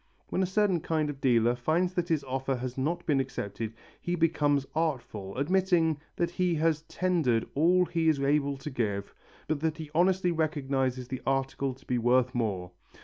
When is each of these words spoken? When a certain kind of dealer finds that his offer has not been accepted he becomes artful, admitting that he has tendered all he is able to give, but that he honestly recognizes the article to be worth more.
When 0.29 0.41
a 0.41 0.47
certain 0.47 0.79
kind 0.81 1.11
of 1.11 1.21
dealer 1.21 1.53
finds 1.55 1.93
that 1.93 2.09
his 2.09 2.23
offer 2.23 2.55
has 2.55 2.75
not 2.75 3.05
been 3.05 3.19
accepted 3.19 3.75
he 4.01 4.15
becomes 4.15 4.65
artful, 4.73 5.37
admitting 5.37 5.99
that 6.15 6.31
he 6.31 6.55
has 6.55 6.81
tendered 6.87 7.45
all 7.53 7.85
he 7.85 8.09
is 8.09 8.19
able 8.19 8.57
to 8.57 8.71
give, 8.71 9.13
but 9.47 9.59
that 9.59 9.77
he 9.77 9.91
honestly 9.93 10.31
recognizes 10.31 11.07
the 11.09 11.21
article 11.27 11.75
to 11.75 11.85
be 11.85 11.99
worth 11.99 12.33
more. 12.33 12.71